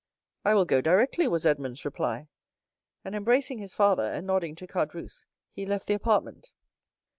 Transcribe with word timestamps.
"I 0.43 0.55
will 0.55 0.65
go 0.65 0.81
directly," 0.81 1.27
was 1.27 1.45
Edmond's 1.45 1.85
reply; 1.85 2.27
and, 3.05 3.13
embracing 3.13 3.59
his 3.59 3.75
father, 3.75 4.11
and 4.13 4.25
nodding 4.25 4.55
to 4.55 4.65
Caderousse, 4.65 5.27
he 5.51 5.63
left 5.63 5.85
the 5.85 5.93
apartment. 5.93 6.51